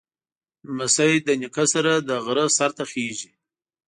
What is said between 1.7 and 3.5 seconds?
سره د غره سر ته خېږي.